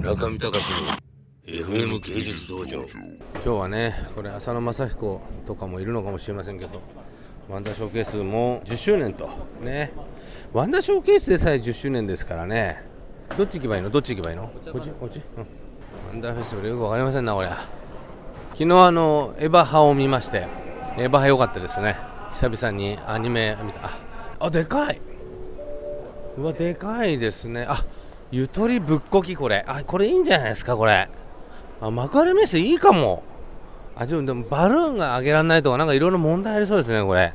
[0.00, 0.56] 村上隆の
[1.44, 2.86] FM 芸術道場。
[3.34, 6.80] 今日はねこれ浅野正彦とかもいるのかもしれませんけど
[7.50, 9.28] ワンダーショーケースも10周年と
[9.60, 9.92] ね。
[10.54, 12.82] ワンダーショーケースでさえ10周年ですからね。
[13.36, 13.90] どっち行けばいいの？
[13.90, 14.50] どっち行けばいいの？
[14.72, 14.88] こっち？
[14.88, 15.46] こっち、うん、
[16.08, 17.50] ワンダーフェスティバルよくわかりませんなこれ
[18.52, 21.98] 昨日あのエヴァ派を見ましてエヴァ派良かったですね。
[22.30, 23.84] 久々にアニメ見た。
[23.84, 23.90] あ
[24.38, 24.98] あでかい。
[26.38, 27.66] うわでかいですね。
[27.68, 27.84] あ
[28.30, 29.64] ゆとりぶっこきこれ。
[29.66, 31.08] あこれいいんじゃないですかこれ。
[31.80, 33.22] あ幕張メッセいいかも。
[33.96, 37.32] あでもでもバルーンが上げられないとかなんかいろいろ問題ありそうですねこれ。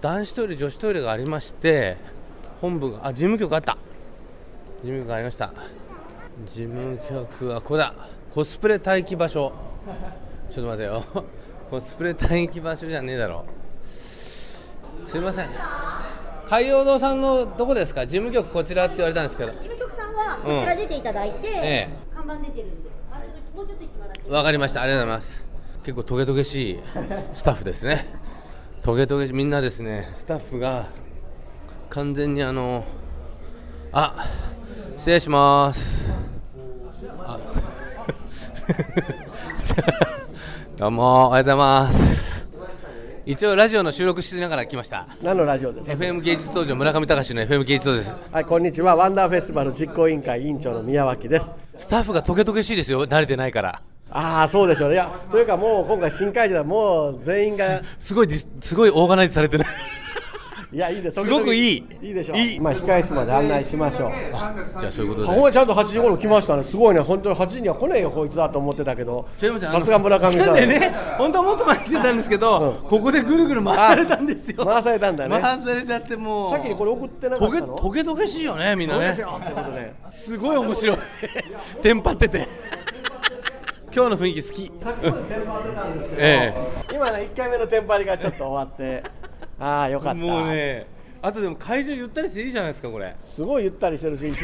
[0.00, 1.96] 男子トイレ女子トイレがありまして
[2.60, 3.76] 本部があ事務局あった。
[4.82, 5.52] 事務局ありました。
[6.46, 7.94] 事務局はここだ。
[8.32, 9.52] コスプレ待機場所。
[10.50, 11.04] ちょっと待てよ。
[11.70, 13.44] コスプレ待機場所じゃねえだろ。
[13.84, 14.76] す
[15.16, 15.46] いません。
[16.46, 18.06] 海洋堂さんのどこですか？
[18.06, 19.52] 事務局こちらって言われたんですけど。
[20.14, 24.30] はこちら出ていただいて、え看板出てるんで、あすぐもうちょっと行ってもらって。
[24.30, 24.82] わかりました。
[24.82, 25.44] ありがとうございます。
[25.84, 26.80] 結構トゲトゲしい
[27.34, 28.06] スタッフですね。
[28.82, 30.12] トゲトゲみんなですね。
[30.16, 30.86] スタッフが
[31.90, 32.84] 完全にあの
[33.92, 34.26] あ
[34.96, 36.10] 失礼します。
[37.18, 37.38] あ。
[40.76, 42.23] どうもおはようございます
[43.26, 45.06] 一応ラジオの収録しながら来ました。
[45.22, 48.14] 何のラジオですか？FM 芸術道場村上隆の FM 芸術道場です。
[48.30, 48.96] はいこんにちは。
[48.96, 51.50] ワンダーフェスティバル実行委員会委員長の宮脇です。
[51.78, 53.06] スタッフがトゲトゲしいですよ。
[53.06, 53.80] 慣れてないから。
[54.10, 54.96] ああそうでしょうね。
[54.96, 59.66] いやというかもう今回新会場はもう全員がす ごいディスすごいオーガナイズされてない？
[60.74, 61.22] いやいいです。
[61.22, 61.86] すごくいい。
[62.02, 62.36] いいでしょう。
[62.36, 62.60] いい。
[62.60, 64.10] まあ控え室まで案内しましょう。
[64.80, 65.28] じゃあそういうことで。
[65.28, 66.64] 母親ちゃんと8時頃来ましたね。
[66.64, 67.00] すごいね。
[67.00, 70.54] 本当に8時には来ねえよこいつだと思ってたけどさすが村上さん。
[70.56, 74.66] でね本当はもっと前に来てたんですけど、ここでぐるぐる回されたんですよ。
[74.66, 75.40] 回されたんだね。
[75.40, 76.50] 回されちゃってもう。
[76.50, 77.76] さっきにこれ送ってなかったの？
[77.76, 79.14] トゲトゲしいよねみんなね。
[80.10, 80.98] すごい面白い。
[81.82, 82.48] テンパってて。
[83.94, 84.72] 今日の雰囲気好き。
[84.82, 86.54] さっきまでテンパってたんですけど、え
[86.92, 89.04] 今ね1回目のテンパりがちょっと終わって
[89.58, 90.14] ああよかった。
[90.14, 90.86] もうね
[91.22, 93.16] あとでも会場ゆったりしていいじゃないですかこれ。
[93.24, 94.24] すごいゆったりしてるし。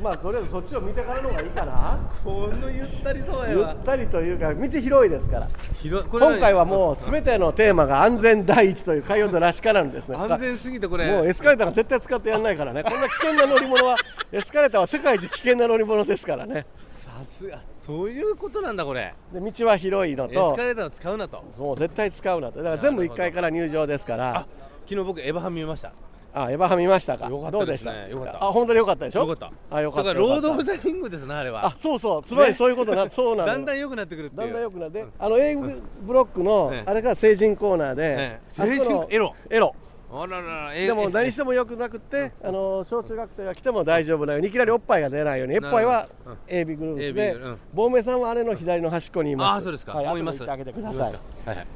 [0.00, 1.98] まあとりあえずそっちを見てからの方がいいかな。
[2.24, 5.48] このゆったりとはゆったりというか道広いですから。
[5.80, 10.16] 広いこれ今回はもうすべてのテーマが安全第一という海洋度らしからぬですね。
[10.16, 11.06] 安全すぎてこれ。
[11.06, 12.82] もうエスカレーターが絶対使ってやらないからね。
[12.82, 13.96] こんな危険な乗り物は
[14.32, 16.66] エスカレーターは世界一危険な乗り物ですからね
[17.08, 17.60] さすが。
[17.78, 19.14] そういうことなんだこれ。
[19.32, 21.42] で道は広いのエスとカレーターを使うなと。
[21.58, 22.58] もう絶対使うなと。
[22.58, 24.36] だから全部1階から入場ですから。
[24.38, 24.46] あ
[24.86, 25.92] 昨日僕エヴァハン見ました。
[26.34, 27.28] あエヴァハ見ましたか。
[27.28, 28.08] よかったどうですねた？
[28.10, 28.44] よかった。
[28.44, 29.20] あ本当によかったでしょ？
[29.20, 29.74] よかった。
[29.74, 31.62] あよかっただからロード・オブ・ザ・リングですなあれは。
[31.62, 32.22] たあそうそう。
[32.22, 33.56] つまりそういうことな そうなのだ。
[33.56, 34.40] んだん良くなってくるっていう。
[34.40, 39.34] だんだん良くなって、あの A ブロックのええあれが成人コーナーで、成人エロ。
[39.48, 39.74] エロ
[40.10, 46.08] あららでも何してもよくなくって、あの小中学生が来ても大丈夫なようにいきなりおっぱいが出ないように、おっぱいは
[46.46, 49.46] AB グループでグループ、亡命さんはあれの左の端っこにいます。
[49.48, 50.42] ああそうですか、はい、もういます。
[50.42, 51.00] 後で行ってあげてください。
[51.02, 51.66] はいはい。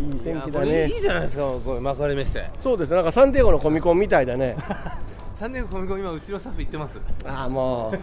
[0.00, 0.98] いい天気だいやこれいね。
[0.98, 1.42] いじゃないですか。
[1.64, 2.50] これ幕張メッセ。
[2.62, 4.56] そうですね、なんかサンディエゴのコミコンみたいだね。
[5.40, 7.00] 3年コミコン今うちのスタッフ行ってます。
[7.26, 7.98] ああ、もう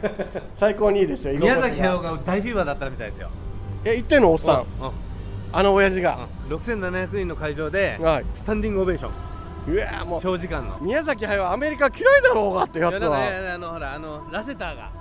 [0.54, 1.40] 最高にいいですよ。
[1.40, 3.30] 宮崎駿が大フィーバーだったみたいですよ。
[3.86, 4.92] え、行ってんのおっさん、うん。
[5.54, 6.28] あの親父が。
[6.50, 6.58] うん。
[6.58, 8.26] 6700人の会場ではい。
[8.36, 9.29] スタンディングオベーション
[9.70, 10.22] うわもう。
[10.22, 10.78] 長時間の。
[10.80, 13.18] 宮崎駿はアメリカ嫌いだろうがってやつは。
[13.20, 14.92] ねあのほらあのラセターが。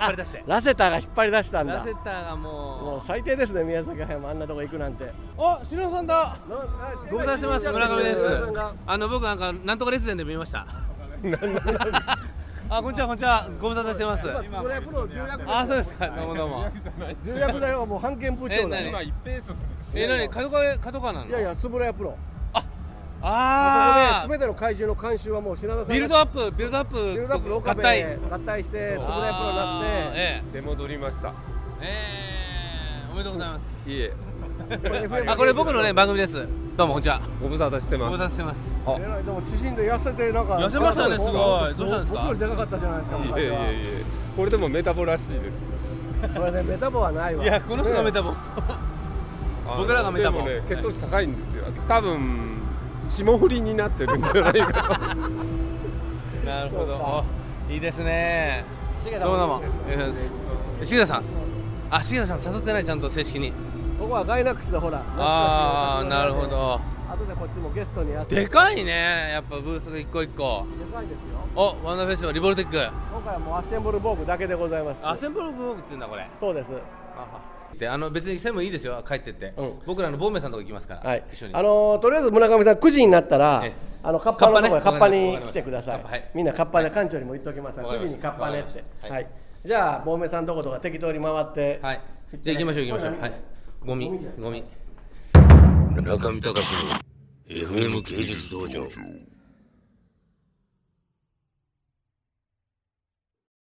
[0.00, 0.44] 引っ張り出して。
[0.46, 1.74] ラセターが引っ張り出したんだ。
[1.74, 1.94] ラセ。
[1.94, 5.04] ターがももう最低ですね、宮崎駿もあんなとこ行くなんて。
[5.04, 6.38] うあ篠野さんだ。
[7.10, 8.26] ご無沙汰してます村上です。
[8.86, 10.66] あの僕なんかなんとか列伝で見ました。
[12.72, 13.48] あこんにちはこんにちは。
[13.60, 14.26] ご無沙汰してます。
[14.26, 16.08] がこれプロ重役あそうですか。
[16.08, 16.70] どうもどうも。
[17.22, 19.12] 重役だよもう半券部長だえよ何
[19.92, 20.28] え何？
[20.30, 21.26] 角川角川なの？
[21.26, 22.16] いやいや円谷プロ
[23.22, 28.16] あああそこで全ての怪獣の監修はもう品田さんがビルドアップビルドアップビルドアップ合体。
[28.30, 29.38] 合体して円谷プロになって。
[29.40, 30.42] あーえ。
[30.54, 31.34] 出戻りました。
[31.82, 33.06] ええ。
[33.06, 33.90] えおめでとうございます。
[33.90, 34.12] いえ、
[34.70, 36.46] これ FM あこれ僕のね番組です。
[36.76, 37.20] どうもこんにちは。
[37.42, 38.10] ご無沙汰してます。
[38.12, 38.84] ご無沙汰してます。
[38.86, 38.96] あ。
[38.98, 41.32] えらいでも知人で痩せてなんか痩せましたねすごい。
[41.32, 42.20] どうしたんですか？
[42.20, 44.04] 僕よりでかかったじゃないですかいえい昔はえいえ、
[44.36, 45.62] これでもメタボらしいです。
[46.34, 47.44] それでメタボはないわ。
[47.44, 48.32] いやこの人がメタボ。
[49.76, 50.38] 僕らがメタボ。
[50.38, 51.64] でもね、血糖値高いんですよ。
[51.86, 52.59] 多分
[53.10, 54.72] 霜降りになってるんじゃないか。
[54.98, 56.46] と。
[56.46, 56.94] なるほど。
[57.68, 58.64] おいいですね。
[59.22, 59.62] どうも。
[60.82, 61.24] 重田さん。
[61.90, 63.52] あ重田さん誘ってないちゃんと正式に。
[63.98, 66.80] ここはガイナックスでほらああなるほど。
[67.10, 68.34] 後でこっちもゲストにやって。
[68.34, 69.30] でかいね。
[69.32, 70.66] やっぱブースが一個一個。
[70.78, 71.40] でかいですよ。
[71.56, 72.76] おワンダーフェスティバルリボルテック。
[72.76, 75.06] 今回はもうアッセンブルボーグだけでございます。
[75.06, 76.28] アセンブルブログって言うんだこれ。
[76.38, 76.70] そうです
[77.78, 79.72] であの別にせんもいいですよ帰ってって、うん。
[79.86, 81.24] 僕らのボンメさんのとこ行きますから、はい。
[81.32, 81.54] 一緒に。
[81.54, 83.72] あのーとりあえず村上さん9時になったらええ。
[84.02, 85.32] あのカッパのところカッパね。
[85.32, 86.00] カッパに来てください。
[86.00, 86.30] カッパはい。
[86.34, 88.16] みんなカッパで館長にも言っておきますが9わかりました。
[88.16, 88.68] 時にカッパねって。
[88.68, 89.14] わかりました。
[89.14, 89.26] はい。
[89.62, 92.00] じゃあ、ボーメさんとことか適当に回って、はい。
[92.40, 93.20] じゃあ行きましょう行きましょう。
[93.20, 93.32] はい。
[93.84, 94.10] ゴミ。
[94.38, 94.64] ゴミ
[95.96, 97.10] 中見隆の
[97.46, 98.86] FM 芸術道場